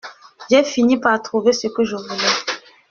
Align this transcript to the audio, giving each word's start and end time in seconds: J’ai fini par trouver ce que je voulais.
J’ai 0.49 0.63
fini 0.63 0.97
par 0.99 1.21
trouver 1.21 1.53
ce 1.53 1.67
que 1.67 1.83
je 1.83 1.95
voulais. 1.95 2.57